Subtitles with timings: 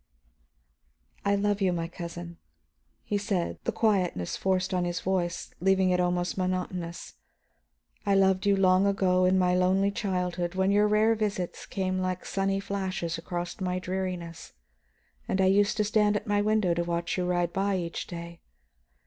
[1.23, 2.39] "I love you, my cousin,"
[3.03, 7.13] he said, the quietness forced on his voice leaving it almost monotonous.
[8.03, 12.25] "I loved you long ago in my lonely childhood, when your rare visits came like
[12.25, 14.53] sunny flashes across my dreariness
[15.27, 18.41] and I used to stand at my window to watch you ride by each day.